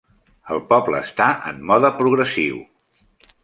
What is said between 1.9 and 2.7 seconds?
progressiu.